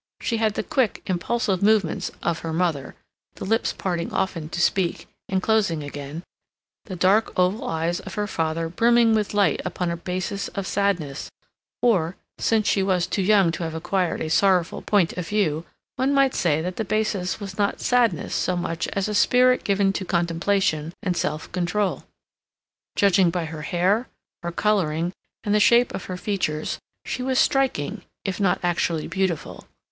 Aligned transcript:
She 0.19 0.37
had 0.37 0.55
the 0.55 0.63
quick, 0.63 1.03
impulsive 1.05 1.61
movements 1.61 2.09
of 2.23 2.39
her 2.39 2.51
mother, 2.51 2.95
the 3.35 3.45
lips 3.45 3.71
parting 3.71 4.11
often 4.11 4.49
to 4.49 4.59
speak, 4.59 5.05
and 5.29 5.43
closing 5.43 5.83
again; 5.83 6.09
and 6.09 6.23
the 6.85 6.95
dark 6.95 7.31
oval 7.37 7.67
eyes 7.67 7.99
of 7.99 8.15
her 8.15 8.25
father 8.25 8.67
brimming 8.67 9.13
with 9.13 9.35
light 9.35 9.61
upon 9.63 9.91
a 9.91 9.95
basis 9.97 10.47
of 10.47 10.65
sadness, 10.65 11.29
or, 11.83 12.15
since 12.39 12.67
she 12.67 12.81
was 12.81 13.05
too 13.05 13.21
young 13.21 13.51
to 13.51 13.61
have 13.61 13.75
acquired 13.75 14.21
a 14.21 14.29
sorrowful 14.31 14.81
point 14.81 15.13
of 15.13 15.27
view, 15.27 15.65
one 15.97 16.15
might 16.15 16.33
say 16.33 16.61
that 16.63 16.77
the 16.77 16.83
basis 16.83 17.39
was 17.39 17.59
not 17.59 17.79
sadness 17.79 18.33
so 18.33 18.57
much 18.57 18.87
as 18.93 19.07
a 19.07 19.13
spirit 19.13 19.63
given 19.63 19.93
to 19.93 20.03
contemplation 20.03 20.93
and 21.03 21.15
self 21.15 21.51
control. 21.51 22.05
Judging 22.95 23.29
by 23.29 23.45
her 23.45 23.61
hair, 23.61 24.07
her 24.41 24.51
coloring, 24.51 25.13
and 25.43 25.53
the 25.53 25.59
shape 25.59 25.93
of 25.93 26.05
her 26.05 26.17
features, 26.17 26.79
she 27.05 27.21
was 27.21 27.37
striking, 27.37 28.01
if 28.25 28.39
not 28.39 28.59
actually 28.63 29.07
beautiful. 29.07 29.67